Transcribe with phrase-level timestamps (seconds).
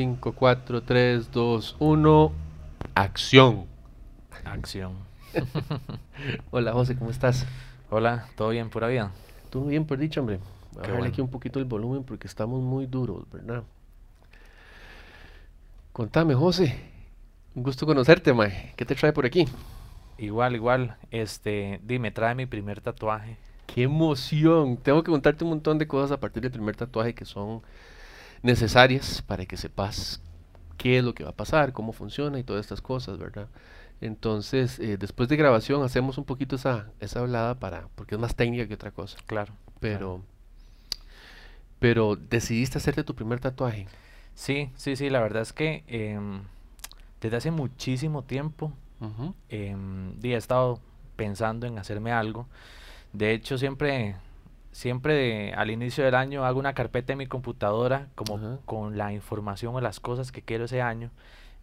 [0.00, 2.32] 5, 4, 3, 2, 1.
[2.94, 3.66] Acción.
[4.46, 4.94] Acción.
[6.50, 7.46] Hola José, ¿cómo estás?
[7.90, 9.12] Hola, ¿todo bien, pura vida?
[9.50, 10.38] Todo bien, por dicho, hombre.
[10.38, 11.12] Voy a bajarle bueno.
[11.12, 13.62] aquí un poquito el volumen porque estamos muy duros, ¿verdad?
[15.92, 16.80] Contame, José.
[17.54, 18.72] Un gusto conocerte, mae.
[18.76, 19.46] ¿Qué te trae por aquí?
[20.16, 20.96] Igual, igual.
[21.10, 23.36] Este, dime, trae mi primer tatuaje.
[23.66, 24.78] ¡Qué emoción!
[24.78, 27.60] Tengo que contarte un montón de cosas a partir del primer tatuaje que son
[28.42, 30.20] necesarias para que sepas
[30.76, 33.48] qué es lo que va a pasar, cómo funciona y todas estas cosas, ¿verdad?
[34.00, 38.34] Entonces, eh, después de grabación hacemos un poquito esa, esa hablada para, porque es más
[38.34, 39.18] técnica que otra cosa.
[39.26, 39.52] Claro.
[39.78, 40.22] Pero,
[41.78, 43.86] pero decidiste hacerte tu primer tatuaje.
[44.34, 46.40] Sí, sí, sí, la verdad es que em,
[47.20, 48.72] desde hace muchísimo tiempo
[49.50, 50.80] em, di, he estado
[51.16, 52.46] pensando en hacerme algo.
[53.12, 54.16] De hecho, siempre,
[54.72, 58.58] siempre de- al inicio del año hago una carpeta en mi computadora como Ajá.
[58.64, 61.10] con la información o las cosas que quiero ese año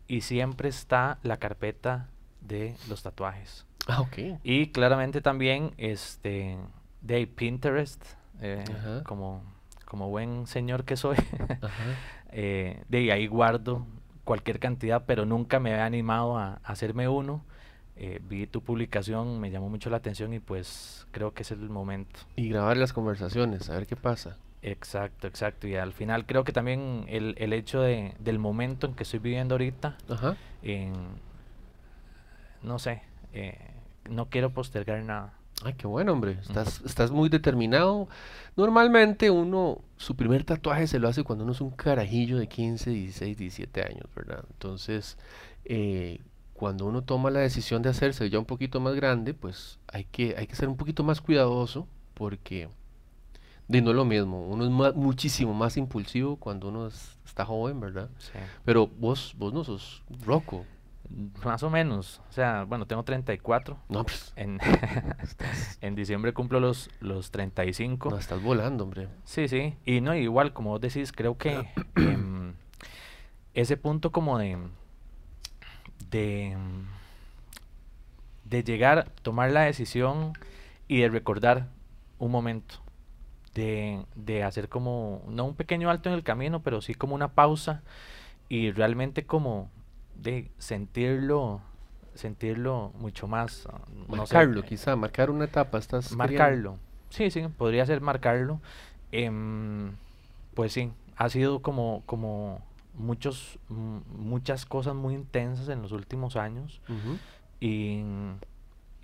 [0.08, 2.08] y siempre está la carpeta
[2.42, 3.66] de los tatuajes.
[3.88, 4.40] Ah, ok.
[4.44, 6.58] Y claramente también este
[7.02, 8.04] de Pinterest,
[8.42, 8.64] eh,
[9.06, 9.42] como,
[9.86, 11.18] como buen señor que soy,
[12.32, 13.86] eh, de ahí guardo
[14.24, 17.44] cualquier cantidad, pero nunca me había animado a, a hacerme uno.
[18.00, 21.62] Eh, vi tu publicación, me llamó mucho la atención y pues creo que ese es
[21.62, 22.20] el momento.
[22.36, 24.38] Y grabar las conversaciones, a ver qué pasa.
[24.62, 25.68] Exacto, exacto.
[25.68, 29.20] Y al final creo que también el, el hecho de, del momento en que estoy
[29.20, 30.38] viviendo ahorita, Ajá.
[30.62, 30.94] en,
[32.62, 33.02] no sé,
[33.34, 33.58] eh,
[34.10, 35.34] no quiero postergar nada.
[35.64, 36.38] Ay, qué bueno, hombre.
[36.42, 38.08] Estás, estás muy determinado.
[38.56, 42.92] Normalmente uno, su primer tatuaje se lo hace cuando uno es un carajillo de 15,
[42.92, 44.44] 16, 17 años, ¿verdad?
[44.52, 45.18] Entonces,
[45.66, 46.20] eh,
[46.58, 50.36] cuando uno toma la decisión de hacerse ya un poquito más grande, pues hay que,
[50.38, 52.68] hay que ser un poquito más cuidadoso porque
[53.68, 54.46] de no es lo mismo.
[54.48, 58.10] Uno es muchísimo más impulsivo cuando uno es- está joven, ¿verdad?
[58.18, 58.32] Sí.
[58.66, 60.66] Pero vos, vos no sos roco.
[61.46, 62.22] Más o menos.
[62.30, 63.78] O sea, bueno, tengo 34.
[63.88, 64.34] No, pues,
[65.82, 68.10] en diciembre cumplo los, los 35.
[68.10, 69.08] no, estás volando, hombre.
[69.24, 69.76] Sí, sí.
[69.86, 72.54] Y no, igual, como vos decís, creo que em,
[73.54, 74.58] ese punto como de,
[76.10, 76.86] de, em,
[78.46, 80.34] de llegar, tomar la decisión
[80.88, 81.68] y de recordar
[82.20, 82.76] un momento.
[83.54, 87.30] De, de hacer como, no un pequeño alto en el camino, pero sí como una
[87.30, 87.82] pausa
[88.50, 89.72] y realmente como
[90.16, 91.60] de sentirlo,
[92.14, 93.68] sentirlo mucho más.
[93.68, 95.80] ah, no Marcarlo, quizá, marcar una etapa.
[95.80, 96.78] Estás queriendo- Marcarlo.
[97.10, 98.62] Sí, sí, podría ser marcarlo.
[99.12, 99.94] Em,
[100.54, 102.62] pues sí, ha sido como, como
[102.98, 106.82] muchos, m- muchas cosas muy intensas en los últimos años
[107.60, 108.02] y,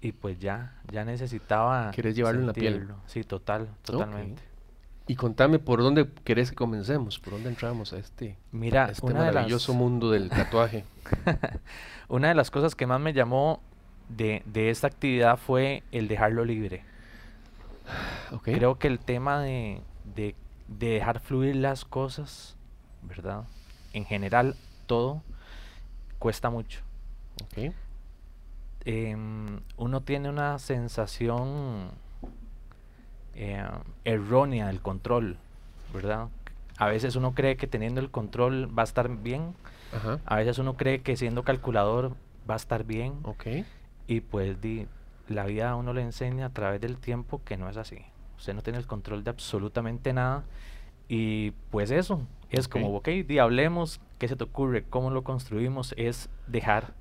[0.02, 2.88] y pues ya, ya necesitaba Querés llevarlo en la piel.
[3.08, 4.42] Sí, total, totalmente.
[5.08, 9.06] Y contame por dónde querés que comencemos, por dónde entramos a este, Mira, a este
[9.06, 10.86] una de las, maravilloso mundo del tatuaje.
[12.08, 13.62] una de las cosas que más me llamó
[14.10, 16.84] de, de esta actividad fue el dejarlo libre.
[18.44, 19.82] Creo que el tema de,
[20.16, 20.36] de-
[20.70, 22.56] de dejar fluir las cosas,
[23.02, 23.44] ¿verdad?
[23.94, 24.56] En general,
[24.88, 25.22] todo
[26.20, 26.82] cuesta mucho.
[28.86, 31.92] Em, uno tiene una sensación
[33.36, 33.64] eh,
[34.04, 35.38] errónea del control,
[35.94, 36.28] ¿verdad?
[36.78, 39.56] A veces uno cree que teniendo el control va a estar bien,
[39.94, 40.20] Ajá.
[40.26, 42.14] a veces uno cree que siendo calculador
[42.50, 43.14] va a estar bien,
[44.08, 44.88] y pues di,
[45.30, 48.00] la vida a uno le enseña a través del tiempo que no es así.
[48.38, 50.44] Usted no tiene el control de absolutamente nada.
[51.08, 53.08] Y pues eso, es como, Ok.
[53.28, 54.84] di, hablemos, ¿qué se te ocurre?
[54.90, 55.94] ¿Cómo lo construimos?
[55.98, 56.94] Es dejar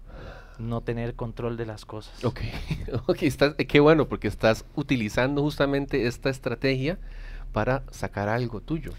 [0.59, 2.25] no tener control de las cosas.
[2.25, 2.41] Ok.
[3.07, 6.99] Ok, estás, eh, qué bueno, porque estás utilizando justamente esta estrategia
[7.53, 8.93] para sacar algo tuyo.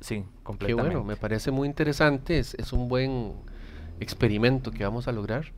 [0.00, 0.96] Sí, Qué completamente.
[0.96, 3.32] bueno, me parece muy interesante, es, es un buen
[4.00, 5.52] experimento que vamos a lograr.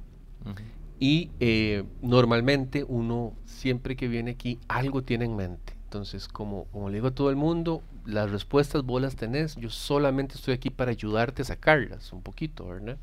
[1.00, 5.77] Y eh, normalmente uno, siempre que viene aquí, algo tiene en mente.
[5.88, 9.70] Entonces, como, como le digo a todo el mundo, las respuestas vos las tenés, yo
[9.70, 12.98] solamente estoy aquí para ayudarte a sacarlas un poquito, ¿verdad?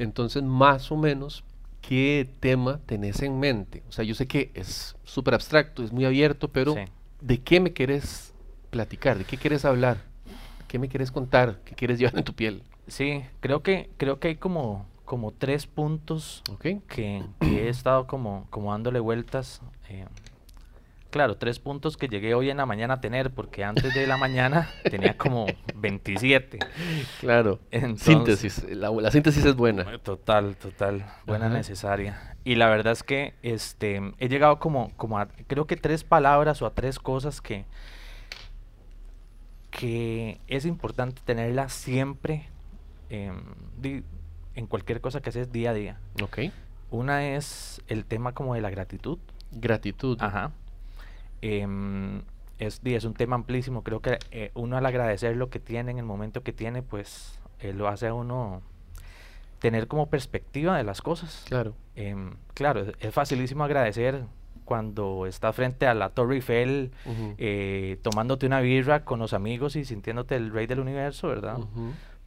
[0.00, 1.44] Entonces, más o menos,
[1.80, 3.84] ¿qué tema tenés en mente?
[3.88, 6.80] O sea, yo sé que es súper abstracto, es muy abierto, pero Sí.
[7.20, 8.34] ¿de qué me querés
[8.70, 9.16] platicar?
[9.16, 9.98] ¿De qué querés hablar?
[10.66, 11.60] ¿Qué me querés contar?
[11.64, 12.64] ¿Qué quieres llevar en tu piel?
[12.88, 16.42] Sí, creo que, creo que hay como, como tres puntos
[16.88, 19.60] que he estado como, como dándole vueltas.
[19.88, 20.04] eh,
[21.12, 24.16] claro, tres puntos que llegué hoy en la mañana a tener, porque antes de la
[24.16, 26.58] mañana tenía como 27.
[27.20, 27.60] Claro.
[27.70, 28.64] Entonces- Síntesis.
[28.76, 29.82] La, la síntesis es buena.
[29.94, 31.54] Eh, Total, total, buena, Ajá.
[31.54, 32.34] necesaria.
[32.44, 36.60] Y la verdad es que este he llegado como, como a, creo que tres palabras
[36.62, 37.64] o a tres cosas que,
[39.70, 42.48] que es importante tenerlas siempre
[43.10, 43.40] em,
[44.54, 45.98] en cualquier cosa que haces día a día.
[46.22, 46.38] Ok.
[46.90, 49.18] Una es el tema como de la gratitud.
[49.52, 50.18] Gratitud.
[50.20, 50.52] Ajá.
[51.42, 52.22] Em,
[52.58, 53.82] es, es un tema amplísimo.
[53.82, 57.38] Creo que eh, uno al agradecer lo que tiene en el momento que tiene, pues
[57.60, 58.62] eh, lo hace a uno
[59.58, 61.44] tener como perspectiva de las cosas.
[61.46, 61.74] Claro.
[61.96, 64.22] Em, claro, es, facilísimo agradecer
[64.64, 66.92] cuando estás frente a la Torre Eiffel
[67.36, 71.58] eh, tomándote una birra con los amigos y sintiéndote el rey del universo, ¿verdad?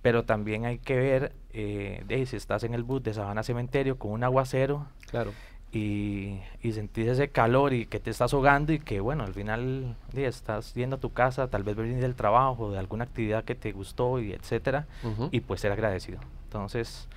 [0.01, 4.11] Pero también hay que ver de, si estás en el bus de Sabana Cementerio con
[4.11, 4.85] un aguacero.
[5.07, 5.31] Claro
[5.75, 9.97] y, y sentir ese calor y que te estás ahogando y que bueno, al final
[10.13, 13.73] estás yendo a tu casa, tal vez venir del trabajo, de alguna actividad que te
[13.73, 14.87] gustó y etcétera,
[15.31, 16.19] y pues ser agradecido.
[16.45, 17.09] Entonces,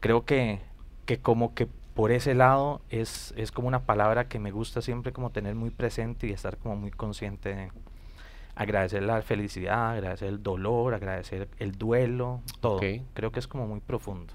[0.00, 0.60] creo que,
[1.04, 5.12] que como que por ese lado es, es como una palabra que me gusta siempre
[5.12, 7.70] como tener muy presente y estar como muy consciente de
[8.54, 12.80] agradecer la felicidad, agradecer el dolor, agradecer el duelo, todo.
[13.12, 14.32] Creo que es como muy profundo.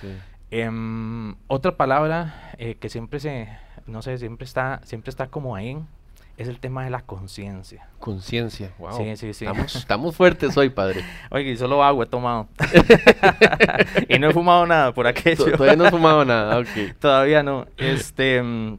[0.00, 0.08] Sí.
[0.56, 3.48] Em, otra palabra eh, que siempre se,
[3.88, 5.76] no sé, siempre está, siempre está como ahí,
[6.36, 7.88] es el tema de la conciencia.
[7.98, 8.96] Conciencia, wow.
[8.96, 9.46] Sí, sí, sí.
[9.74, 11.04] Estamos, fuertes hoy, padre.
[11.32, 12.46] Oye, solo agua he tomado.
[14.08, 15.44] y no he fumado nada por aquello.
[15.56, 16.98] Todavía no he fumado nada, ok.
[17.00, 17.66] Todavía no.
[17.76, 18.78] Este, em,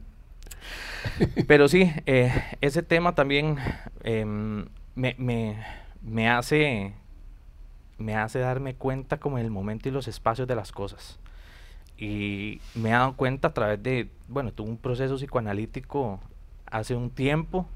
[1.46, 2.32] pero sí, eh,
[2.62, 3.58] ese tema también
[4.02, 4.64] em,
[4.94, 5.62] me, me,
[6.00, 6.94] me hace
[7.98, 11.18] me hace darme cuenta como el momento y los espacios de las cosas.
[11.98, 16.20] Y me he dado cuenta a través de, bueno, tuve un proceso psicoanalítico
[16.70, 17.66] hace un tiempo,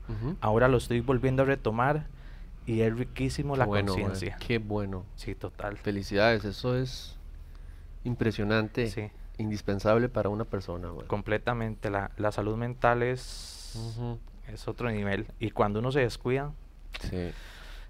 [0.41, 2.07] ahora lo estoy volviendo a retomar
[2.67, 4.37] y es riquísimo la conciencia.
[4.39, 5.05] Qué bueno.
[5.17, 5.77] Sí, total.
[5.79, 7.17] Felicidades, eso es
[8.05, 9.11] impresionante, sí.
[9.39, 10.89] indispensable para una persona.
[11.07, 13.77] Completamente, la, la, salud mental es,
[14.49, 16.53] es otro nivel y cuando uno se descuida,
[17.01, 17.31] sí.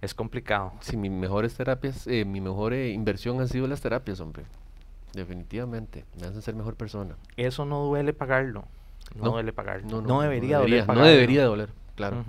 [0.01, 0.73] es complicado.
[0.81, 4.45] Sí, mis mejores terapias, eh, mi mejor eh, inversión han sido las terapias, hombre.
[5.15, 7.17] Definitivamente, me hacen ser mejor persona.
[7.37, 8.65] Eso no duele pagarlo.
[9.15, 10.03] No, duele pagarlo.
[10.03, 10.87] No, debería, doler.
[10.87, 12.25] No debería doler, claro.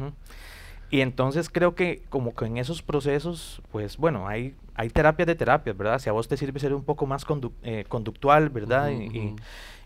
[0.89, 5.36] Y entonces creo que como que en esos procesos, pues bueno, hay, hay terapias de
[5.36, 6.00] terapias, ¿verdad?
[6.00, 7.25] Si a vos te sirve ser un poco más
[7.63, 8.89] eh, conductual, ¿verdad?
[8.89, 9.36] y,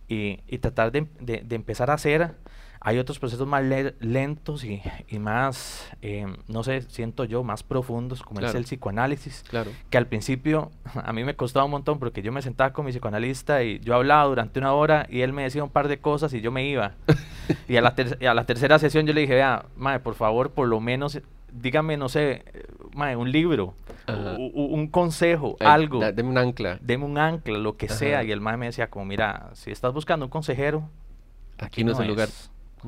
[0.07, 2.33] y, y, tratar de, de, de, empezar a hacer
[2.87, 3.63] hay otros procesos más
[3.99, 9.43] lentos y, y más, eh, no sé, siento yo, más profundos, como es el psicoanálisis.
[9.49, 9.71] Claro.
[9.89, 12.91] Que al principio a mí me costaba un montón porque yo me sentaba con mi
[12.91, 16.31] psicoanalista y yo hablaba durante una hora y él me decía un par de cosas
[16.35, 16.91] y yo me iba.
[17.67, 17.95] y, a la
[18.29, 21.19] a la tercera sesión yo le dije, vea, mae, por favor, por lo menos
[21.51, 22.43] dígame, no sé,
[22.93, 23.73] mae, un libro,
[24.07, 26.01] un consejo, eh, algo.
[26.11, 26.77] deme un ancla.
[26.81, 28.23] Deme un ancla, lo que sea.
[28.23, 30.87] Y el mae me decía como, mira, si estás buscando un consejero,
[31.57, 32.29] aquí, no, es el lugar.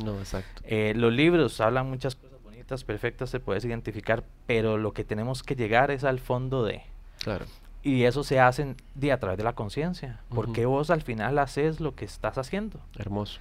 [0.04, 0.62] No, exacto.
[0.66, 5.44] Eh, los libros hablan muchas cosas bonitas, perfectas, se puedes identificar, pero lo que tenemos
[5.44, 6.82] que llegar es al fondo de.
[7.24, 7.46] Claro.
[7.84, 11.80] Y eso se hace de, a través de la conciencia, porque vos al final haces
[11.80, 12.80] lo que estás haciendo.
[12.98, 13.40] Hermoso.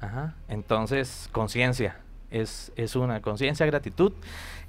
[0.00, 0.34] Ajá.
[0.48, 1.98] Entonces, conciencia
[2.30, 4.12] es, es una conciencia, gratitud.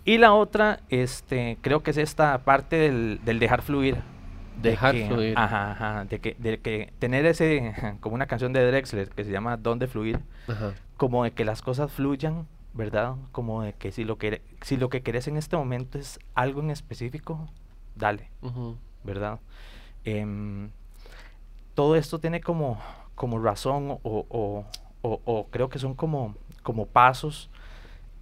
[0.03, 3.97] Y la otra, este, creo que es esta parte del, del dejar fluir.
[4.61, 5.37] Dejar fluir.
[5.37, 9.31] Ajá, ajá, de que, de que tener ese, como una canción de Drexler que se
[9.31, 13.15] llama Donde fluir, ajá como de que las cosas fluyan, ¿verdad?
[13.31, 16.61] Como de que si lo que, si lo que querés en este momento es algo
[16.61, 17.47] en específico,
[17.95, 18.29] dale,
[19.03, 19.39] ¿verdad?
[20.03, 20.69] Em,
[21.75, 22.79] todo esto tiene como,
[23.15, 24.65] como razón o,
[25.01, 27.50] o, creo que son como, como pasos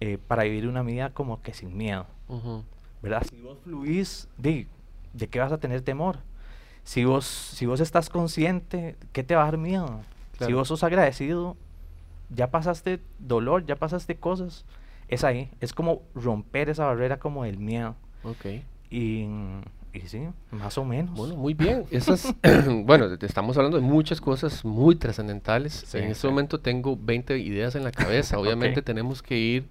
[0.00, 2.06] eh, para vivir una vida como que sin miedo,
[3.02, 3.26] ¿verdad?
[3.28, 4.68] Si vos fluís, ¿de,
[5.12, 6.18] ¿de qué vas a tener temor?
[6.84, 10.00] Si vos, si vos estás consciente, ¿qué te va a dar miedo?
[10.38, 11.56] Si vos sos agradecido,
[12.30, 14.64] ya pasaste dolor, ya pasaste cosas,
[15.08, 17.94] es ahí, es como romper esa barrera como del miedo.
[18.24, 18.46] Ok.
[18.90, 19.26] Y,
[19.92, 21.16] y sí, más o menos.
[21.16, 21.84] Bueno, muy bien.
[21.90, 22.34] Esas,
[22.84, 25.94] bueno, estamos hablando de muchas cosas muy trascendentales.
[25.94, 28.38] en este momento tengo 20 ideas en la cabeza.
[28.40, 29.68] Obviamente tenemos que ir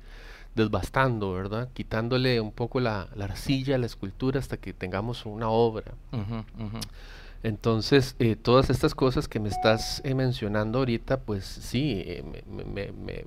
[0.56, 1.70] desbastando, ¿verdad?
[1.74, 5.94] Quitándole un poco la, la, arcilla a la escultura hasta que tengamos una obra.
[7.46, 12.92] Entonces, eh, todas estas cosas que me estás eh, mencionando ahorita, pues sí, eh, me,
[12.92, 13.24] me,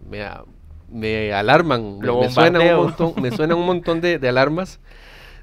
[0.90, 4.80] me, alarman, me, suena un montón, me suenan un montón de, alarmas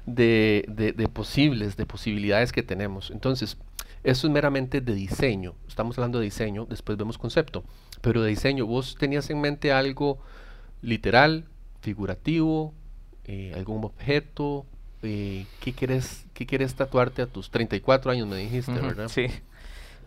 [0.04, 3.10] de, de, posibles, de posibilidades que tenemos.
[3.10, 3.56] Entonces,
[4.04, 7.64] eso es meramente de diseño, estamos hablando de diseño, después vemos concepto,
[8.02, 10.18] pero de diseño, ¿vos tenías en mente algo
[10.82, 11.46] literal,
[11.80, 12.74] figurativo,
[13.54, 14.66] algún objeto,
[15.06, 19.08] eh, ¿qué, quieres, ¿qué quieres tatuarte a tus 34 años, me dijiste, verdad?
[19.08, 19.26] Sí.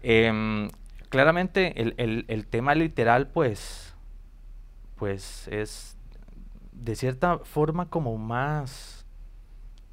[0.03, 0.70] Em,
[1.10, 3.94] claramente el, el, el, tema literal, pues,
[4.96, 5.98] pues es
[6.72, 9.06] de cierta forma como más,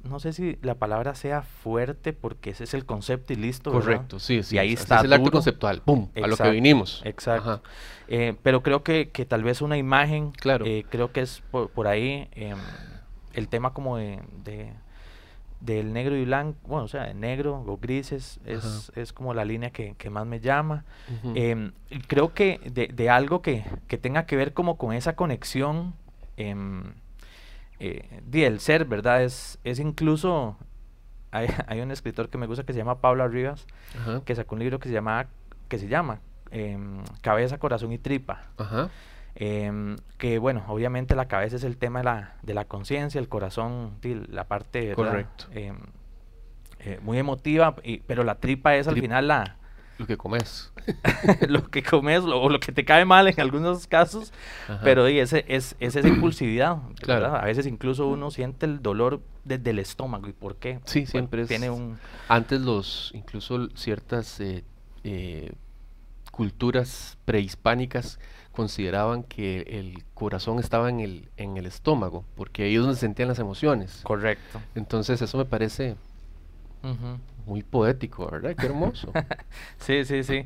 [0.03, 3.71] no sé si la palabra sea fuerte porque ese es el concepto y listo.
[3.71, 4.55] Correcto, sí, sí.
[4.55, 4.97] Y ahí está.
[4.99, 6.09] Es el acto conceptual, ¡pum!
[6.15, 7.01] a lo que Exacto, vinimos.
[7.03, 7.61] Exacto.
[8.07, 10.65] Eh, pero creo que, que tal vez una imagen, Claro.
[10.65, 12.57] eh, creo que es por, por ahí em,
[13.33, 14.73] el tema como de, de-
[15.59, 19.43] del negro y blanco, bueno, o sea, de negro o grises, es, es como la
[19.43, 20.85] línea que, que más me llama.
[21.35, 21.71] Em,
[22.07, 25.95] creo que de, de algo que, que tenga que ver como con esa conexión
[26.37, 26.83] em,
[27.79, 29.23] eh, del ser, ¿verdad?
[29.23, 30.57] Es, es incluso,
[31.31, 33.65] hay, hay un escritor que me gusta que se llama Pablo Rivas,
[34.25, 35.27] que sacó un libro que se llama,
[35.69, 36.19] que se llama
[36.51, 38.43] em, Cabeza, Corazón y Tripa.
[38.57, 38.89] Ajá.
[39.39, 43.29] Em, que bueno, obviamente la cabeza es el tema de la, de la conciencia, el
[43.29, 44.93] corazón, sí, la parte.
[44.95, 45.45] Correcto.
[45.53, 45.77] Em,
[46.79, 49.57] eh, muy emotiva, y- pero la tripa es al final la,
[49.99, 50.71] Lo que comes.
[51.49, 54.31] lo que comes lo- o lo que te cae mal en algunos casos,
[54.67, 54.79] Ajá.
[54.83, 56.77] pero y ese, es, es esa impulsividad.
[57.01, 57.35] Claro.
[57.35, 60.27] A veces incluso uno siente el dolor desde el estómago.
[60.29, 60.79] ¿Y por qué?
[60.85, 61.99] Sí, Bueno, siempre es- Tiene un...
[62.27, 64.63] Antes los, incluso ciertas eh,
[65.03, 65.51] eh,
[66.37, 68.19] culturas prehispánicas
[68.51, 73.27] consideraban que el corazón estaba en el, en el estómago, porque ahí es donde sentían
[73.27, 74.01] las emociones.
[74.03, 74.61] Correcto.
[74.75, 75.95] Entonces eso me parece
[77.47, 78.55] muy poético, ¿verdad?
[78.55, 79.11] Qué hermoso.
[79.79, 80.43] Sí, sí, sí.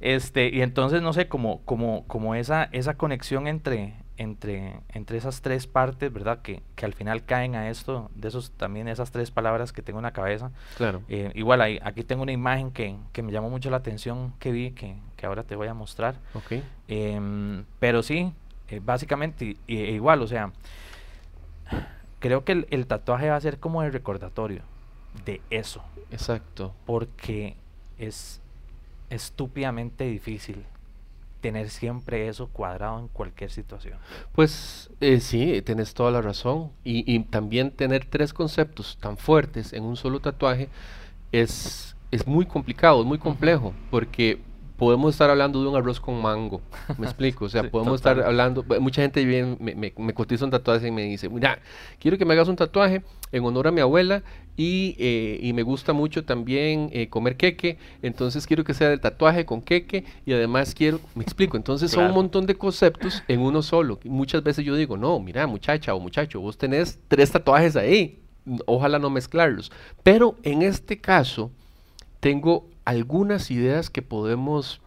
[0.00, 5.40] Este, y entonces, no sé, como, como, como esa, esa conexión entre, entre, entre esas
[5.42, 6.42] tres partes, ¿verdad?
[6.42, 9.98] Que, que al final caen a esto, de esos también esas tres palabras que tengo
[9.98, 10.52] en la cabeza.
[10.76, 11.02] claro.
[11.08, 14.52] Eh, igual ahí, aquí tengo una imagen que, que me llamó mucho la atención que
[14.52, 16.16] vi, que, que ahora te voy a mostrar.
[16.86, 18.30] Em, pero sí,
[18.68, 20.52] eh, básicamente i- igual, o sea,
[22.20, 24.62] creo que el, el tatuaje va a ser como el recordatorio
[25.24, 26.74] de eso, Exacto.
[26.84, 27.56] porque
[27.98, 28.40] es
[29.08, 30.64] estúpidamente difícil
[31.40, 33.98] tener siempre eso cuadrado en cualquier situación.
[34.32, 36.70] Pues eh, sí, tenés toda la razón.
[36.84, 40.68] Y, y también tener tres conceptos tan fuertes en un solo tatuaje
[41.32, 44.40] es, es muy complicado, es muy complejo, porque
[44.76, 46.60] podemos estar hablando de un arroz con mango,
[46.98, 50.44] me explico, o sea, Sí, podemos estar hablando, mucha gente viene, me, me, me cotiza
[50.44, 51.58] un tatuaje y me dice, mira,
[51.98, 53.02] quiero que me hagas un tatuaje
[53.32, 54.22] en honor a mi abuela
[54.56, 59.00] y, eh, y me gusta mucho también eh, comer queque, entonces quiero que sea del
[59.00, 63.40] tatuaje con queque y además quiero, me explico, entonces son un montón de conceptos en
[63.40, 63.98] uno solo.
[64.04, 68.20] Muchas veces yo digo, no, mira, muchacha o muchacho, vos tenés tres tatuajes ahí,
[68.66, 69.72] ojalá no mezclarlos.
[70.02, 71.50] Pero en este caso,
[72.20, 74.80] tengo algunas ideas que podemos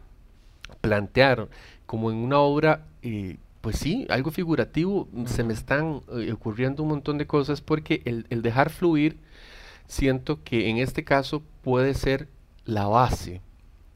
[0.82, 1.48] plantear
[1.86, 6.84] como en una obra, eh, pues sí, algo figurativo, mm, se me están eh, ocurriendo
[6.84, 9.18] un montón de cosas porque el, el dejar fluir,
[9.88, 12.28] siento que en este caso puede ser
[12.66, 13.42] la base,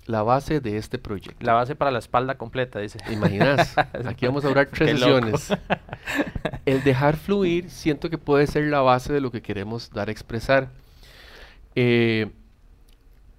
[0.06, 1.46] la base de este proyecto.
[1.46, 3.00] La base para la espalda completa, dice.
[3.00, 3.76] ¿Te imaginas?
[4.06, 5.54] Aquí vamos a durar tres sesiones.
[6.66, 10.12] El dejar fluir siento que puede ser la base de lo que queremos dar a
[10.12, 10.70] expresar.
[11.76, 12.32] Eh,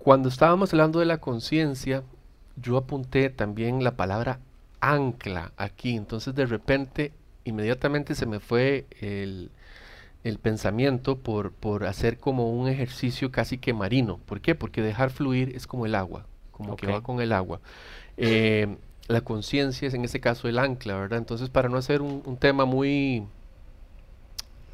[0.02, 2.02] cuando estábamos hablando de la conciencia,
[2.56, 4.40] yo apunté también la palabra
[4.80, 5.96] ancla aquí.
[5.96, 7.12] Entonces de repente,
[7.44, 9.50] inmediatamente se me fue el,
[10.24, 14.18] el pensamiento por, por hacer como un ejercicio casi que marino.
[14.26, 14.56] ¿Por qué?
[14.56, 17.60] Porque dejar fluir es como el agua, como que va con el agua.
[18.16, 21.18] Eh, la conciencia es en este caso el ancla, ¿verdad?
[21.18, 23.22] Entonces para no hacer un, un tema muy,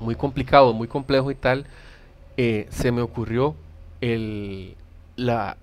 [0.00, 1.66] muy complicado, muy complejo y tal,
[2.38, 3.54] eh, se me ocurrió
[4.00, 4.74] el,
[5.18, 5.58] la,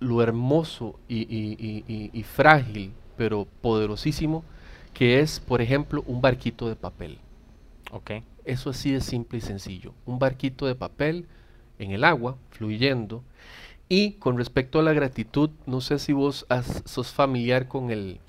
[0.00, 4.44] lo hermoso y, y- y- y- y frágil, pero poderosísimo,
[4.94, 7.18] que es, por ejemplo, un barquito de papel.
[7.92, 8.10] Ok.
[8.44, 9.94] Eso así de simple y sencillo.
[10.06, 11.26] Un barquito de papel
[11.78, 13.22] en el agua, fluyendo.
[13.88, 18.20] Y con respecto a la gratitud, no sé si vos has- sos familiar con el,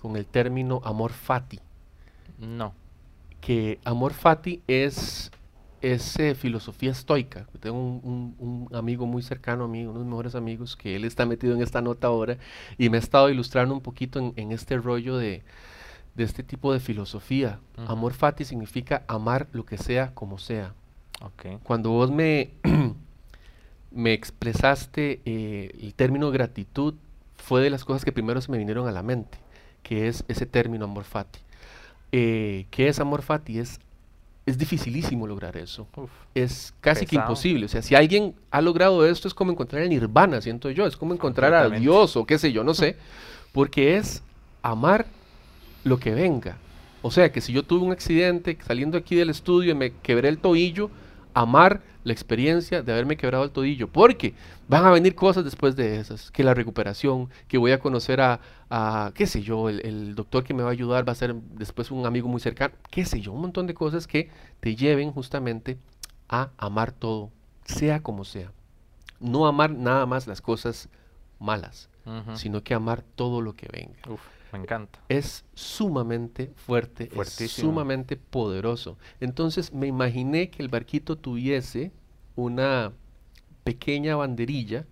[0.00, 1.60] con el término amor fati.
[2.38, 2.74] No.
[3.40, 5.30] Que amor fati es,
[5.92, 7.46] es eh, filosofía estoica.
[7.60, 10.96] Tengo un, un- un amigo muy cercano a mí, uno de mis mejores amigos, que
[10.96, 12.38] él está metido en esta nota ahora
[12.78, 15.42] y me ha estado ilustrando un poquito en, en este rollo de,
[16.16, 17.60] de este tipo de filosofía.
[17.86, 20.74] Amor fati significa amar lo que sea como sea.
[21.64, 22.52] Cuando vos me,
[23.90, 26.94] me expresaste eh, el término gratitud,
[27.36, 29.38] fue de las cosas que primero se me vinieron a la mente,
[29.82, 31.38] que es ese término amor fati.
[32.12, 33.58] Eh, ¿Qué es amor fati?
[33.58, 33.80] Es,
[34.46, 35.88] es dificilísimo lograr eso.
[35.96, 36.10] Uf.
[36.34, 37.66] Es casi que imposible.
[37.66, 40.86] O sea, si alguien ha logrado esto, es como encontrar el nirvana, siento yo.
[40.86, 41.68] Es como encontrar a.
[41.68, 42.96] Dios o qué sé yo, no sé.
[43.52, 44.22] Porque es
[44.62, 45.06] amar
[45.82, 46.58] lo que venga.
[47.02, 50.28] O sea, que si yo tuve un accidente saliendo aquí del estudio y me quebré
[50.28, 50.90] el tobillo,
[51.36, 53.88] amar la experiencia de haberme quebrado el tobillo.
[53.88, 54.34] Porque
[54.68, 56.30] van a venir cosas después de esas.
[56.30, 58.40] Que la recuperación, que voy a conocer a,
[58.70, 61.34] a qué sé yo, el, el doctor que me va a ayudar va a ser
[61.34, 62.74] después un amigo muy cercano.
[62.90, 65.76] Qué sé yo, un montón de cosas que te lleven justamente
[66.28, 67.30] a amar todo,
[67.64, 68.50] sea como sea.
[69.20, 70.88] No amar nada más las cosas
[71.38, 71.90] malas,
[72.34, 73.98] sino que amar todo lo que venga.
[74.08, 74.20] Uf,
[74.52, 75.00] me encanta.
[75.08, 78.98] Es sumamente fuerte, es sumamente poderoso.
[79.20, 81.92] Entonces me imaginé que el barquito tuviese
[82.34, 82.92] una
[83.64, 84.86] pequeña banderilla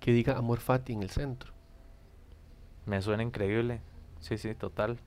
[0.00, 1.52] que diga Amor Fati en el centro.
[2.86, 3.80] Me suena increíble.
[4.20, 4.98] Sí, sí, total.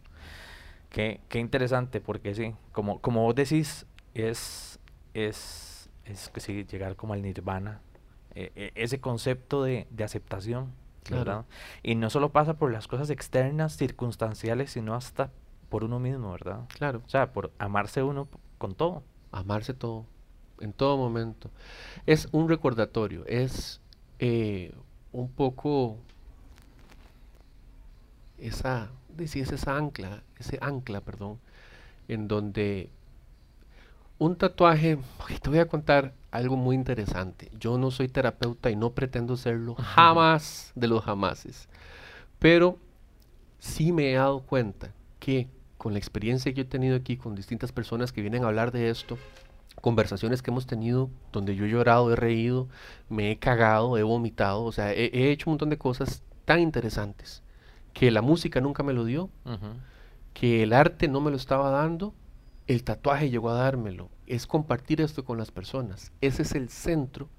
[0.89, 4.79] Qué, qué interesante, porque sí, como, como vos decís, es,
[5.13, 7.81] es, es sí, llegar como al nirvana.
[8.35, 10.71] eh, eh, ese concepto de, de aceptación,
[11.03, 11.25] Claro.
[11.25, 11.45] ¿verdad?
[11.83, 15.31] Y no solo pasa por las cosas externas, circunstanciales, sino hasta
[15.69, 16.61] por uno mismo, ¿verdad?
[16.77, 19.03] Claro, O sea, por amarse uno con todo.
[19.31, 20.05] amarse todo,
[20.59, 21.49] en todo momento.
[22.05, 23.81] Es un recordatorio, es
[24.19, 24.73] eh,
[25.11, 25.97] un poco
[28.37, 31.39] esa, es esa ancla, ese ancla, perdón,
[32.07, 32.89] en donde
[34.25, 34.97] un tatuaje,
[35.41, 37.51] te voy a contar algo muy interesante.
[37.59, 41.67] Yo no soy terapeuta y no pretendo serlo jamás de los jamases,
[42.39, 42.77] pero
[43.59, 47.35] sí me he dado cuenta que con la experiencia que yo he tenido aquí con
[47.35, 49.17] distintas personas que vienen a hablar de esto,
[49.81, 52.69] conversaciones que hemos tenido donde yo he llorado, he reído,
[53.09, 56.61] me he cagado, he vomitado, o sea, he, he hecho un montón de cosas tan
[56.61, 57.43] interesantes
[57.91, 59.29] que la música nunca me lo dio,
[60.33, 62.13] que el arte no me lo estaba dando,
[62.67, 64.09] el tatuaje llegó a dármelo.
[64.27, 66.11] Es compartir esto con las personas.
[66.21, 67.29] Ese es el centro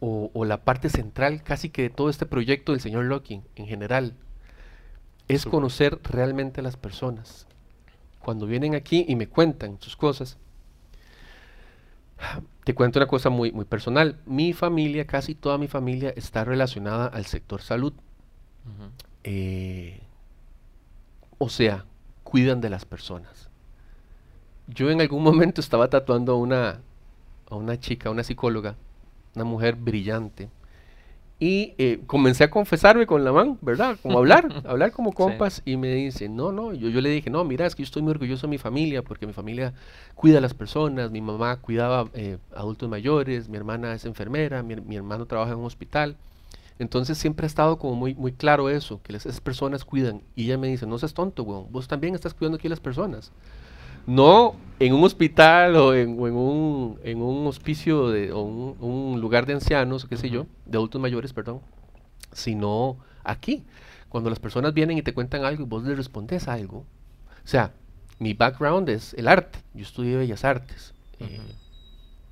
[0.00, 3.66] o, o la parte central casi que de todo este proyecto del señor Locking en
[3.66, 4.14] general.
[5.28, 7.46] Es conocer realmente a las personas.
[8.18, 10.38] Cuando vienen aquí y me cuentan sus cosas,
[12.64, 14.18] te cuento una cosa muy, muy personal.
[14.26, 17.92] Mi familia, casi toda mi familia, está relacionada al sector salud.
[19.24, 20.00] Eh,
[21.38, 21.86] o sea,
[22.22, 23.49] cuidan de las personas.
[24.74, 26.80] Yo en algún momento estaba tatuando a una,
[27.50, 28.76] a una chica, a una psicóloga,
[29.34, 30.48] una mujer brillante.
[31.42, 33.96] Y eh, comencé a confesarme con la man, ¿verdad?
[34.02, 35.62] Como hablar, hablar como compas.
[35.64, 38.02] Y me dice, no, no, yo, yo le dije, no, mira, es que yo estoy
[38.02, 39.72] muy orgulloso de mi familia, porque mi familia
[40.14, 44.76] cuida a las personas, mi mamá cuidaba eh, adultos mayores, mi hermana es enfermera, mi,
[44.76, 46.16] mi hermano trabaja en un hospital.
[46.78, 50.20] Entonces siempre ha estado como muy, muy claro eso, que las- esas personas cuidan.
[50.36, 52.80] Y ella me dice, no seas tonto, weón, vos también estás cuidando aquí a las
[52.80, 53.32] personas.
[54.06, 58.76] No en un hospital o en, o en un, en un hospicio de, o un,
[58.80, 61.60] un lugar de ancianos, qué sé yo, de adultos mayores, perdón,
[62.32, 63.64] sino aquí.
[64.08, 66.78] Cuando las personas vienen y te cuentan algo y vos les respondes algo.
[66.78, 67.72] O sea,
[68.18, 69.60] mi background es el arte.
[69.72, 70.94] Yo estudié Bellas Artes.
[71.20, 71.40] Eh,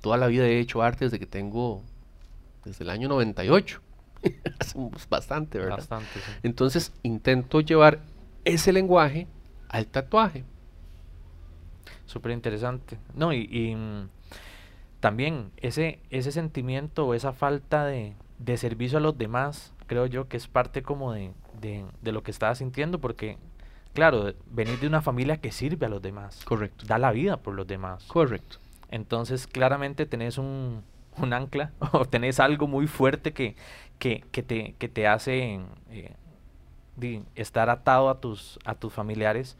[0.01, 1.83] toda la vida he hecho arte desde que tengo,
[2.65, 3.81] desde el año 98.
[4.59, 4.77] Hace
[5.09, 5.77] bastante, ¿verdad?
[5.77, 6.31] Bastante, sí.
[6.43, 8.01] Entonces intento llevar
[8.43, 9.27] ese lenguaje
[9.69, 10.43] al tatuaje.
[12.09, 12.97] Súper interesante.
[13.13, 14.09] No, y, y, mm,
[14.99, 20.27] también ese, ese sentimiento o esa falta de, de servicio a los demás, creo yo
[20.27, 23.37] que es parte como de, de, de lo que estaba sintiendo, porque,
[23.93, 26.83] claro, venir de una familia que sirve a los demás, Correcto.
[26.87, 28.05] da la vida por los demás.
[28.05, 28.57] Correcto.
[28.89, 30.81] Entonces, claramente tenés un,
[31.17, 33.55] un ancla o tenés algo muy fuerte que,
[33.99, 35.59] que, que te, que te hace
[35.91, 36.15] eh,
[37.35, 39.57] estar atado a tus, a tus familiares.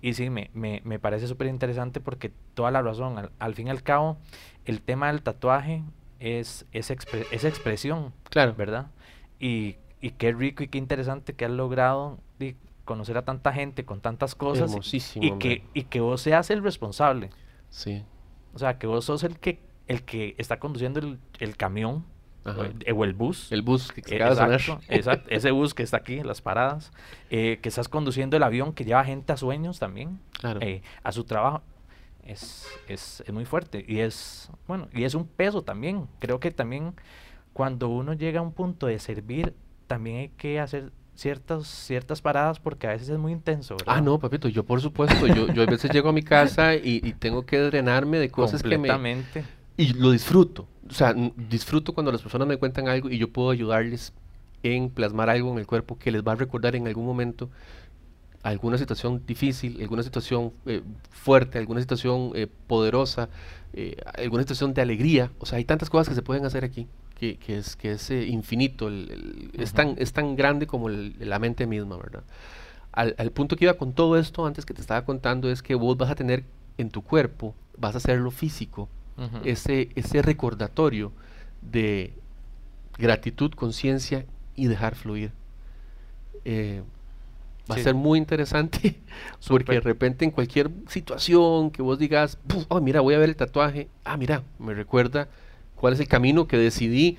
[0.00, 3.66] Y sí, me, me, me parece súper interesante porque toda la razón, al, al fin
[3.66, 4.18] y al cabo,
[4.64, 5.82] el tema del tatuaje
[6.20, 8.54] es, es, expre- es expresión, Claro.
[8.54, 8.90] ¿verdad?
[9.40, 12.18] Y, y qué rico y qué interesante que has logrado
[12.84, 15.22] conocer a tanta gente con tantas cosas Hermosísimo.
[15.26, 15.48] y hombre.
[15.60, 17.28] que, y que vos seas el responsable.
[17.68, 18.02] Sí.
[18.54, 22.06] O sea, que vos sos el que, el que está conduciendo el, el camión
[22.84, 23.50] el, o el bus.
[23.52, 24.60] El bus que Eh, acaba de sonar.
[24.60, 26.92] exacto, exacto, ese bus que está aquí en las paradas.
[27.30, 30.60] eh, que estás conduciendo el avión que lleva gente a sueños también, Claro.
[30.62, 31.62] eh, a su trabajo.
[32.24, 36.06] Es, es, es muy fuerte y es, bueno, y es un peso también.
[36.18, 36.92] Creo que también
[37.54, 39.54] cuando uno llega a un punto de servir,
[39.86, 44.02] también hay que hacer ciertas, ciertas paradas porque a veces es muy intenso, Ah, ¿verdad?
[44.02, 47.12] no, papito, yo por supuesto, yo, yo a veces llego a mi casa y, y
[47.14, 48.88] tengo que drenarme de cosas que me...
[49.78, 50.68] Y lo disfruto.
[50.90, 54.12] O sea, disfruto cuando las personas me cuentan algo y yo puedo ayudarles
[54.62, 57.48] en plasmar algo en el cuerpo que les va a recordar en algún momento
[58.42, 63.30] alguna situación difícil, alguna situación eh, fuerte, alguna situación eh, poderosa,
[63.74, 65.32] eh, alguna situación de alegría.
[65.40, 68.10] O sea, hay tantas cosas que se pueden hacer aquí que, que es, que es
[68.10, 69.10] infinito, el-
[69.54, 72.24] el- es, tan, es tan grande como el- la mente misma, ¿verdad?
[72.92, 75.74] Al, al punto que iba con todo esto antes que te estaba contando es que
[75.74, 76.44] vos vas a tener
[76.78, 78.88] en tu cuerpo, vas a hacerlo físico,
[79.44, 81.12] Ese, ese recordatorio
[81.60, 82.12] de
[82.98, 85.32] gratitud, conciencia y dejar fluir.
[86.44, 86.82] Eh,
[87.70, 88.98] Va a ser muy interesante
[89.48, 93.28] porque de repente en cualquier situación que vos digas, "Puf, oh, mira, voy a ver
[93.28, 93.88] el tatuaje.
[94.04, 95.28] Ah, mira, me recuerda
[95.76, 97.18] cuál es el camino que decidí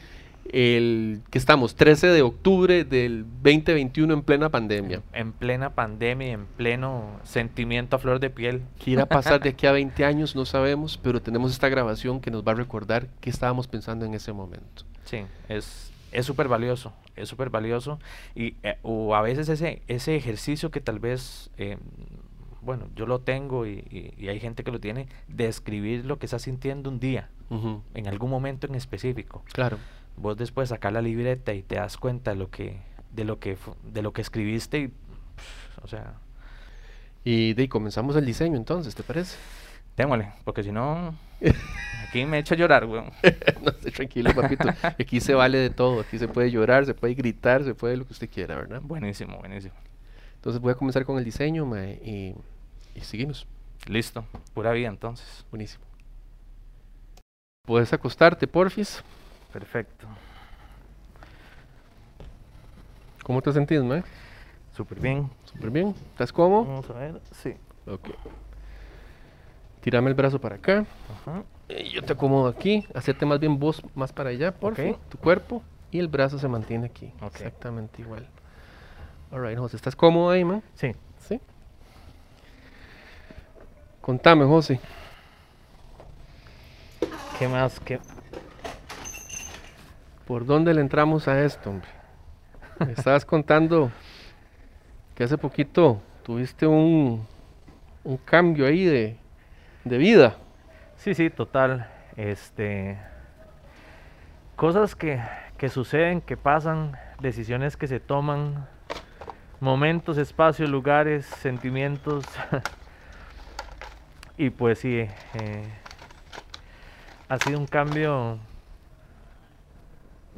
[0.53, 5.01] el que estamos 13 de octubre del 2021 en plena pandemia.
[5.13, 8.61] En plena pandemia y en pleno sentimiento a flor de piel.
[8.83, 10.35] ¿Qué irá a pasar de aquí a 20 años?
[10.35, 14.13] No sabemos, pero tenemos esta grabación que nos va a recordar qué estábamos pensando en
[14.13, 14.83] ese momento.
[15.05, 17.99] Sí, es es súper valioso, es súper valioso.
[18.33, 21.77] Y, eh, o a veces ese, ese ejercicio que tal vez, eh,
[22.63, 26.17] bueno, yo lo tengo y, y- y hay gente que lo tiene, de escribir lo
[26.17, 29.43] que estás sintiendo un día, Ujú, en algún momento en específico.
[29.53, 29.77] Claro.
[30.19, 32.77] Vos después sacas la libreta y te das cuenta de lo que,
[33.11, 36.15] de lo que, de lo que escribiste y, pff, o sea,
[37.23, 39.37] Y de ahí comenzamos el diseño entonces, ¿te parece?
[39.99, 41.13] démosle, porque si no,
[42.07, 43.11] aquí me echo a llorar, weón.
[43.63, 44.69] no, tranquilo, papito.
[44.81, 45.99] Aquí se vale de todo.
[45.99, 48.81] Aquí se puede llorar, se puede gritar, se puede lo que usted quiera, ¿verdad?
[48.81, 49.75] Buenísimo, buenísimo.
[50.35, 52.33] Entonces voy a comenzar con el diseño mae, y,
[52.95, 53.45] y seguimos.
[53.87, 55.45] Listo, pura vida entonces.
[55.51, 55.83] Buenísimo.
[57.65, 59.03] Puedes acostarte, porfis.
[59.53, 60.07] Perfecto.
[63.23, 64.03] ¿Cómo te sentís, mae?
[64.75, 65.29] Súper bien.
[65.45, 65.95] Súper bien.
[66.11, 66.65] ¿Estás cómodo?
[66.65, 67.55] Vamos a ver, sí.
[67.85, 68.09] Ok.
[69.81, 70.85] Tírame el brazo para acá.
[71.21, 71.43] Ajá.
[71.69, 72.85] Y yo te acomodo aquí.
[72.93, 74.91] Hacerte más bien vos más para allá, porfi.
[74.91, 74.99] Ok.
[75.09, 75.63] Tu cuerpo.
[75.91, 77.11] Y el brazo se mantiene aquí.
[77.21, 78.27] Exactamente igual.
[79.31, 79.75] Alright, José.
[79.75, 80.63] ¿Estás cómodo ahí, man?
[80.75, 80.91] Sí.
[81.19, 81.39] Sí.
[84.01, 84.79] Contame, José.
[87.37, 87.79] ¿Qué más?
[87.79, 87.99] ¿Qué?
[90.29, 91.89] ¿Por dónde le entramos a esto, hombre?
[92.77, 93.89] Me estabas contando
[95.15, 97.25] que hace poquito tuviste un,
[98.03, 99.17] un cambio ahí de,
[99.85, 100.37] de vida.
[100.97, 101.89] Sí, sí, total.
[102.15, 102.99] Este.
[104.55, 105.19] Cosas que,
[105.57, 108.67] que suceden, que pasan, decisiones que se toman,
[109.59, 112.23] momentos, espacios, lugares, sentimientos.
[114.37, 115.63] y pues sí, eh,
[117.27, 118.37] ha sido un cambio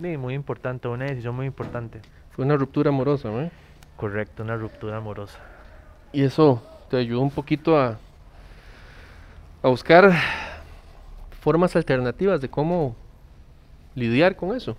[0.01, 2.01] sí, muy importante, una decisión muy importante.
[2.31, 3.49] Fue una ruptura amorosa, ¿no?
[3.97, 5.39] Correcto, una ruptura amorosa.
[6.11, 7.97] Y eso te ayudó un poquito a,
[9.61, 10.11] a buscar
[11.39, 12.95] formas alternativas de cómo
[13.95, 14.75] lidiar con eso.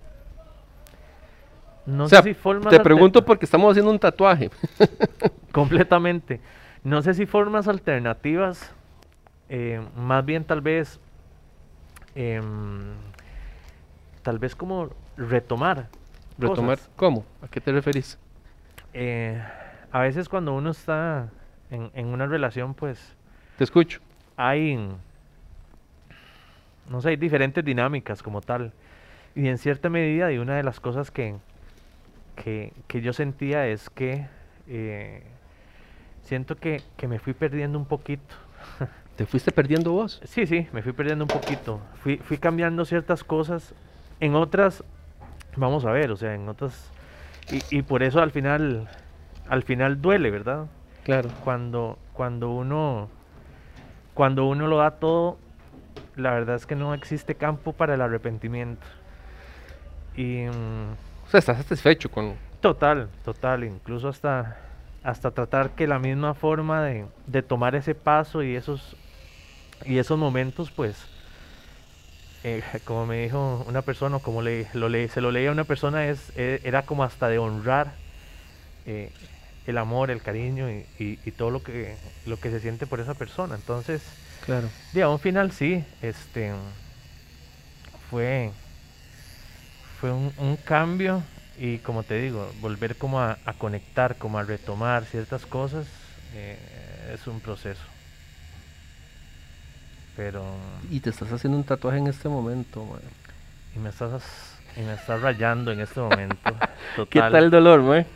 [1.84, 4.50] No o sea, sé si formas te pregunto porque estamos haciendo un tatuaje.
[5.52, 6.40] Completamente.
[6.84, 8.72] No sé si formas alternativas,
[9.48, 11.00] eh, más bien tal vez,
[12.14, 12.94] em,
[14.22, 15.88] tal vez como retomar.
[16.38, 16.90] Retomar, cosas.
[16.96, 17.24] ¿cómo?
[17.42, 18.18] ¿A qué te referís?
[18.94, 19.40] Eh,
[19.90, 21.28] a veces cuando uno está
[21.70, 23.14] en, en una relación, pues
[23.58, 24.00] Te escucho.
[24.36, 24.88] hay,
[26.88, 28.72] no sé, hay diferentes dinámicas como tal.
[29.34, 31.36] Y en cierta medida, y una de las cosas que,
[32.36, 34.26] que, que yo sentía es que
[34.68, 35.22] eh,
[36.22, 38.34] siento que, que me fui perdiendo un poquito.
[39.16, 40.20] ¿Te fuiste perdiendo vos?
[40.24, 41.80] Sí, sí, me fui perdiendo un poquito.
[42.02, 43.74] Fui, fui cambiando ciertas cosas.
[44.20, 44.84] En otras,
[45.56, 46.90] vamos a ver, o sea, en otras...
[47.50, 48.88] Y, y por eso al final,
[49.48, 50.66] al final duele, ¿verdad?
[51.04, 51.28] Claro.
[51.44, 53.08] Cuando, cuando uno,
[54.14, 55.38] cuando uno lo da todo,
[56.16, 58.86] la verdad es que no existe campo para el arrepentimiento.
[60.16, 60.92] Y mm,
[61.26, 62.34] O sea, estás satisfecho con...
[62.60, 64.58] total, total, incluso hasta,
[65.02, 68.96] hasta tratar que la misma forma de, de tomar ese paso y esos,
[69.84, 71.08] y esos momentos, pues,
[72.42, 75.52] eh, como me dijo una persona, o como le, lo le- se lo leía a
[75.52, 77.98] una persona, es, e- era como hasta de honrar
[78.86, 79.12] eh,
[79.66, 83.00] el amor, el cariño y, y- y todo lo que, lo que se siente por
[83.00, 83.54] esa persona.
[83.56, 84.72] Entonces, Claro.
[85.02, 86.52] a un final sí, este
[88.10, 88.52] fue
[90.00, 91.24] fue un, un cambio
[91.56, 97.10] y como te digo, volver como a, a conectar, como a retomar ciertas cosas eh,
[97.14, 97.91] es un proceso.
[100.16, 100.44] Pero
[100.90, 103.00] Y te estás haciendo un tatuaje en este momento, man.
[103.74, 106.36] y me estás y me estás rayando en este momento.
[106.96, 107.08] Total.
[107.08, 108.06] ¿Qué tal el dolor, man?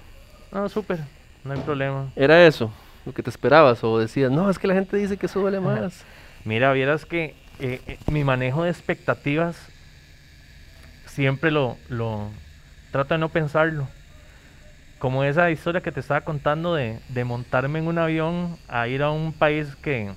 [0.53, 0.99] No, súper,
[1.45, 2.11] no hay problema.
[2.17, 2.73] ¿Era eso?
[3.05, 3.83] ¿Lo que te esperabas?
[3.85, 6.05] ¿O decías, no, es que la gente dice que eso duele más?
[6.45, 9.57] Mira, vieras que eh, eh, mi manejo de expectativas
[11.07, 12.29] siempre lo, lo
[12.91, 13.87] trato de no pensarlo.
[14.99, 19.03] Como esa historia que te estaba contando de, de montarme en un avión a ir
[19.03, 20.11] a un país que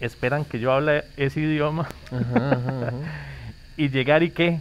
[0.00, 3.10] esperan que yo hable ese idioma Ajá, ajá, ajá.
[3.76, 4.60] y llegar y qué,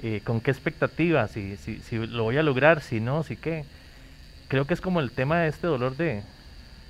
[0.00, 3.66] Eh, con qué expectativas, si, si, si lo voy a lograr, si no, si qué.
[4.48, 6.24] Creo que es como el tema de este dolor de,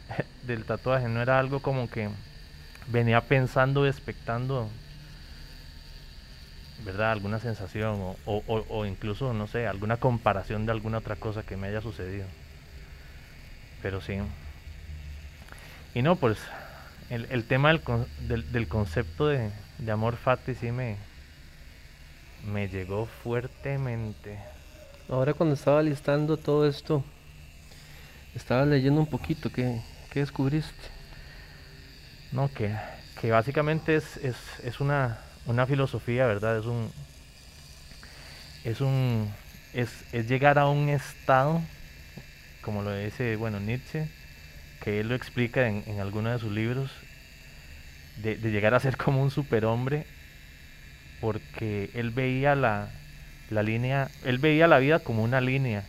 [0.42, 2.10] del tatuaje, no era algo como que
[2.88, 4.70] venía pensando, expectando,
[6.78, 7.12] ¿verdad?
[7.12, 11.42] Alguna sensación o, o, o- o incluso, no sé, alguna comparación de alguna otra cosa
[11.42, 12.28] que me haya sucedido.
[13.82, 14.18] pero sí.
[15.94, 16.38] Y no, pues
[17.10, 20.96] el, el tema del, con- del, del concepto de, de amor fati sí me,
[22.42, 24.38] me llegó fuertemente.
[25.08, 27.04] Ahora cuando estaba listando todo esto,
[28.34, 30.90] estaba leyendo un poquito, ¿qué, qué descubriste?
[32.32, 32.74] No, que,
[33.20, 36.58] que básicamente es, es, es una, una filosofía, ¿verdad?
[36.58, 36.90] Es un.
[38.64, 39.32] Es un.
[39.72, 41.60] Es, es llegar a un estado,
[42.62, 44.08] como lo dice, bueno, Nietzsche,
[44.82, 46.90] que él lo explica en, en alguno de sus libros,
[48.22, 50.06] de, de llegar a ser como un superhombre,
[51.20, 52.90] porque él veía la,
[53.50, 55.84] la línea, él veía la vida como una línea,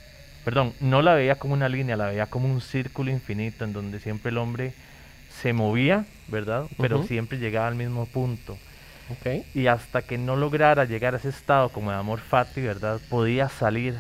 [0.46, 4.00] perdón, no la veía como una línea, la veía como un círculo infinito en donde
[4.00, 4.74] siempre el hombre
[5.42, 6.66] se movía, ¿verdad?
[6.78, 8.58] Pero siempre llegaba al mismo punto.
[9.10, 9.46] Ok.
[9.54, 13.00] Y hasta que no lograra llegar a ese estado como de amor fati, ¿verdad?
[13.10, 13.96] Podía salir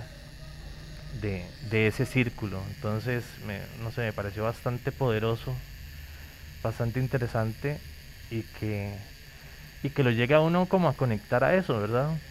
[1.11, 2.65] de, de ese círculo.
[2.67, 5.61] Entonces, me, no sé, me pareció bastante poderoso,
[6.63, 7.81] bastante interesante
[8.29, 8.99] y que,
[9.83, 12.21] y que lo llega a uno como a conectar a eso, ¿verdad?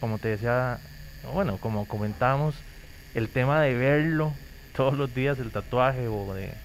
[0.00, 0.80] Como te decía,
[1.22, 2.64] bueno, como comentábamos,
[3.14, 4.38] el tema de verlo
[4.72, 6.60] todos los días, el tatuaje o de,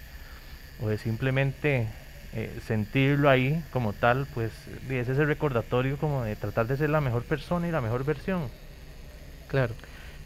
[0.78, 1.94] o de simplemente
[2.34, 6.90] eh, sentirlo ahí como tal, pues ese es el recordatorio como de tratar de ser
[6.92, 8.52] la mejor persona y la mejor versión,
[9.48, 9.76] Claro.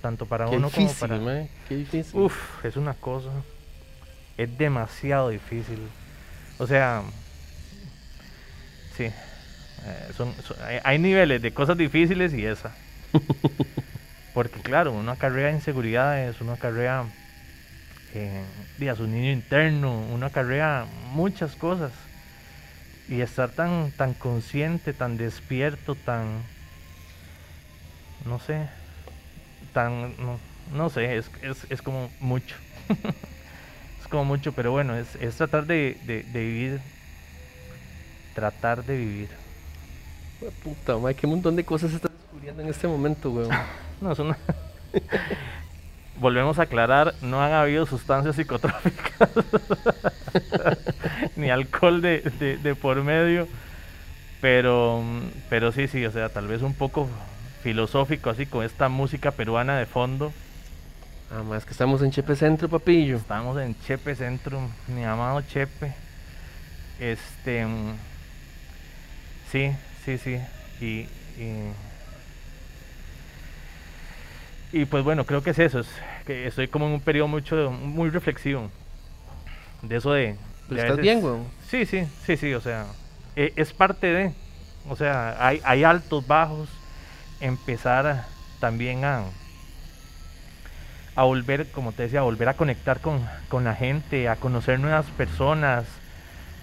[0.06, 1.48] Tanto para Qué uno difícil, como para...
[1.68, 2.22] Qué difícil.
[2.22, 3.32] Uf, es una cosa,
[4.38, 5.80] es demasiado difícil.
[6.60, 7.02] O sea,
[8.96, 9.14] sí, eh,
[10.16, 12.72] son, son- hay, hay niveles de cosas difíciles y esa.
[14.36, 17.06] Porque claro, uno acarrea inseguridades, uno acarrea
[18.14, 18.44] eh,
[18.96, 21.92] su niño interno, uno acarrea muchas cosas.
[23.10, 26.44] Y estar tan, tan consciente, tan despierto, tan,
[28.26, 28.68] no sé,
[29.76, 30.40] tan, no,
[30.74, 32.56] no sé, es, es, es como mucho.
[34.02, 36.82] es como mucho, pero bueno, es, es tratar de, de, de vivir,
[38.34, 39.30] tratar de vivir.
[40.64, 43.52] Puta, mae, qué montón de cosas se están descubriendo en este momento, weón.
[44.02, 44.38] No, es una...
[46.20, 49.30] Volvemos a aclarar, no han habido sustancias psicotrópicas
[51.36, 53.48] ni alcohol de, de- de por medio,
[54.42, 55.04] pero,
[55.50, 57.08] pero sí, sí, o sea, tal vez un poco
[57.70, 60.32] filosófico así con esta música peruana de fondo.
[61.32, 63.18] Ah, es que estamos en Chepe Centro, papillo.
[63.18, 65.92] Estamos en Chepe Centro, mi amado Chepe.
[67.00, 67.66] Este.
[67.66, 67.94] mm,
[69.52, 69.72] Sí,
[70.06, 70.40] sí, sí.
[70.80, 71.08] Y.
[71.42, 71.72] Y,
[74.72, 75.80] y pues bueno, creo que es eso.
[75.80, 75.88] Es
[76.28, 78.70] que estoy como en un periodo mucho, muy reflexivo.
[79.82, 80.36] De eso de.
[80.70, 81.48] Pero de a estás veces- bien, weón.
[81.68, 82.86] Sí, sí, sí, sí, o sea,
[83.36, 84.34] e- es parte de,
[84.88, 86.70] o sea, hay, hay altos, bajos,
[87.40, 88.26] empezar
[88.60, 89.24] también a,
[91.16, 94.80] a volver, como te decía, a volver a conectar con, con la gente, a conocer
[94.80, 95.86] nuevas personas,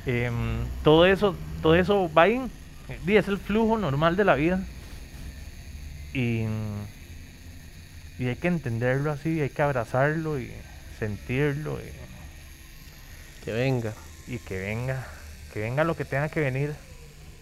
[0.06, 2.50] em, todo eso, todo eso va y
[3.06, 4.60] es el flujo normal de la vida,
[6.12, 6.44] y,
[8.18, 10.52] y hay que entenderlo así, hay que abrazarlo y
[10.98, 13.92] sentirlo, y, Que venga.
[14.26, 15.06] y que venga,
[15.52, 16.74] que venga lo que tenga que venir.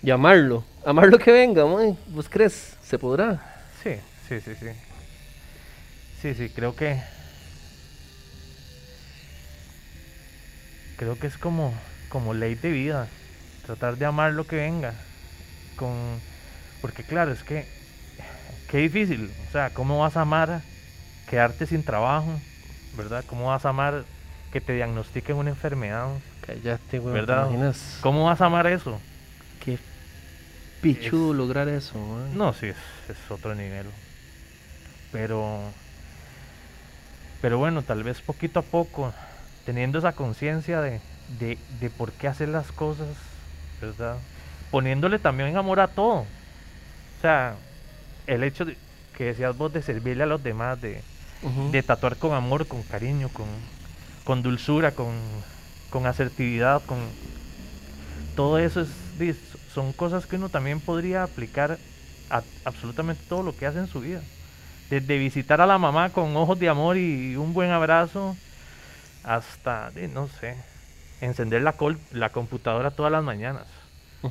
[0.03, 0.65] Y amarlo.
[0.85, 1.95] Amarlo que venga, mae.
[2.09, 2.77] ¿Vos crees?
[2.83, 3.39] ¿Se podrá?
[3.83, 3.97] Sí,
[4.29, 4.71] sí, sí, sí.
[6.23, 7.03] Sí, sí, creo que.
[10.97, 11.75] Creo que es como,
[12.09, 13.09] como ley de vida.
[13.67, 14.95] Tratar de amar lo que venga.
[15.77, 15.93] Con.
[16.81, 17.67] Porque claro, es que.
[18.71, 19.31] Qué difícil.
[19.49, 20.63] O sea, ¿cómo vas a amar
[21.29, 22.41] quedarte sin trabajo?
[22.97, 23.23] ¿Verdad?
[23.27, 24.05] ¿Cómo vas a amar
[24.51, 26.09] que te diagnostiquen una enfermedad?
[26.47, 27.13] Cállate, weón.
[27.13, 27.51] ¿Verdad?
[28.01, 28.99] ¿Cómo vas a amar eso?
[30.81, 32.35] Pichudo lograr eso, mae.
[32.35, 32.77] No, sí, es,
[33.09, 33.87] es otro nivel.
[35.13, 35.61] Pero,
[37.43, 39.13] pero bueno, tal vez poquito a poco,
[39.67, 41.01] teniendo esa conciencia de,
[41.39, 43.09] de, de por qué hacer las cosas,
[43.81, 44.17] ¿verdad?
[44.71, 46.21] Poniéndole también amor a todo.
[46.21, 47.57] O sea,
[48.27, 48.77] el hecho de,
[49.17, 51.03] que decías vos de servirle a los demás, de,
[51.73, 53.47] de tatuar con amor, con cariño, con,
[54.25, 55.15] con dulzura, con,
[55.91, 56.99] con asertividad, con
[58.37, 58.89] todo eso es,
[59.75, 61.79] son cosas que uno también podría aplicar
[62.31, 64.21] a absolutamente todo lo que hace en su vida.
[64.89, 68.37] Desde visitar a la mamá con ojos de amor y un buen abrazo,
[69.25, 70.57] hasta, no sé,
[71.21, 73.67] encender la, col- la computadora todas las mañanas.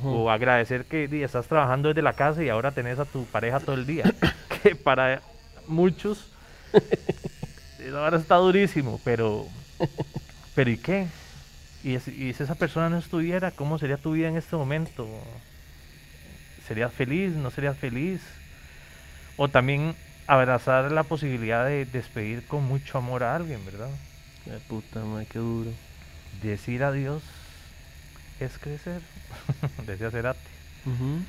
[0.04, 3.74] O agradecer que estás trabajando desde la casa y ahora tenés a tu pareja todo
[3.74, 4.04] el día.
[4.62, 5.20] que para
[5.66, 6.26] muchos
[7.96, 9.46] ahora está durísimo, pero
[10.54, 11.06] pero ¿y qué?
[11.82, 15.22] ¿Y, es- y si esa persona no estuviera, cómo sería tu vida en este momento?
[16.58, 17.34] ¿Serías feliz?
[17.36, 18.22] ¿No serías feliz?
[19.36, 23.90] O también abrazar la posibilidad de despedir con mucho amor a alguien, ¿verdad?
[24.50, 25.72] Ay, puta, mae, qué duro.
[26.40, 27.24] Decir adiós
[28.38, 29.02] es crecer,
[29.86, 30.50] decía Cerati.
[30.86, 31.24] Ujú.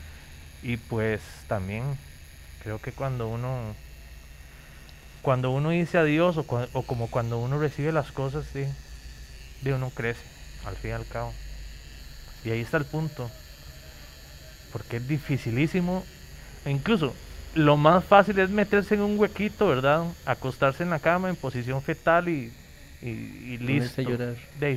[0.61, 1.97] Y pues también
[2.59, 3.75] creo que cuando uno
[5.21, 8.73] cuando uno dice adiós o, o como cuando uno recibe las cosas de,
[9.61, 10.27] de uno crece,
[10.65, 11.34] al fin y al cabo.
[12.43, 13.30] Y ahí está el punto.
[14.71, 16.04] Porque es dificilísimo.
[16.65, 17.13] E incluso
[17.56, 20.06] lo más fácil es meterse en un huequito, ¿verdad?
[20.26, 22.52] Acostarse en la cama en posición fetal y,
[23.02, 24.02] y, y listo.
[24.02, 24.36] llorar.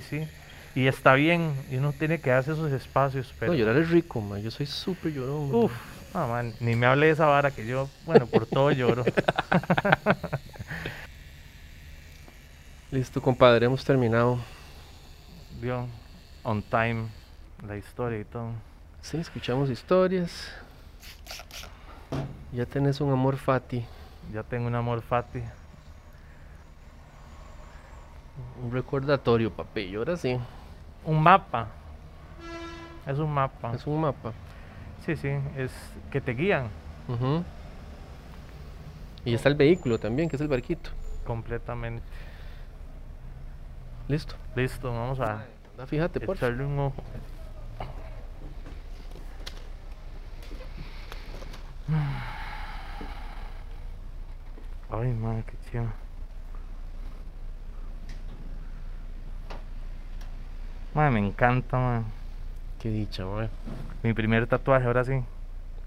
[0.09, 0.27] Sí.
[0.75, 3.33] Y está bien, y uno tiene que darse esos espacios.
[3.39, 3.53] Pero...
[3.53, 4.43] No, llorar es rico, mae.
[4.43, 5.55] Yo soy súper llorón.
[5.55, 5.73] Uf,
[6.13, 9.05] no, man, ni me hable de esa vara que yo, bueno, por todo lloro.
[12.91, 14.39] Listo, compadre, hemos terminado.
[15.65, 15.87] Vio,
[16.43, 17.07] on time,
[17.67, 18.51] la historia y todo.
[19.01, 20.53] Sí, escuchamos historias.
[22.53, 23.83] Ya tenés un amor fati,
[24.31, 25.43] Ya tengo un amor fati.
[28.63, 29.51] un recordatorio.
[29.75, 30.39] Y ahora sí,
[31.03, 31.69] Un mapa.
[33.07, 33.73] Es un mapa.
[33.75, 34.35] es un mapa.
[35.07, 35.73] Sí, sí, es
[36.11, 36.69] que te guían.
[39.25, 40.91] Y está el vehículo también, que es el barquito.
[41.27, 42.03] completamente.
[44.09, 44.35] Listo.
[44.55, 45.45] Listo, vamos a
[45.79, 47.03] Ah, fíjate, por echarle un ojo.
[54.91, 55.87] Ay, madre, qué chido.
[60.95, 62.05] Madre, me encanta, madre.
[62.81, 63.49] Qué dicha, mae.
[64.03, 65.21] Mi primer tatuaje, ahora sí.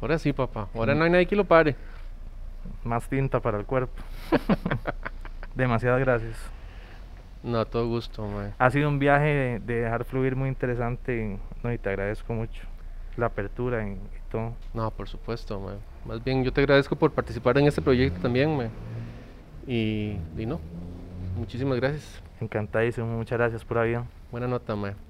[0.01, 0.67] Ahora sí, papá.
[0.75, 1.75] Ahora no hay nadie que lo pare.
[2.83, 3.93] Más tinta para el cuerpo.
[5.55, 6.56] Demasiadas gracias.
[7.47, 8.51] No, a todo gusto, mae.
[8.57, 11.39] Ha sido un viaje de, de dejar fluir muy interesante.
[11.63, 12.61] No, y te agradezco mucho
[13.15, 14.53] la apertura y, y todo.
[14.73, 15.77] No, por supuesto, mae.
[16.05, 18.69] Más bien, yo te agradezco por participar en este proyecto también, mae.
[19.65, 20.59] Y, y no,
[21.37, 22.21] muchísimas gracias.
[22.41, 23.07] Encantadísimo.
[23.07, 24.07] Muchas gracias por avión.
[24.29, 25.06] Buena nota, mae.